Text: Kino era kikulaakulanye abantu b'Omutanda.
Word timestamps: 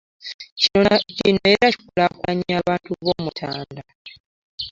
Kino 1.15 1.43
era 1.53 1.65
kikulaakulanye 1.75 2.51
abantu 2.61 2.89
b'Omutanda. 3.03 3.81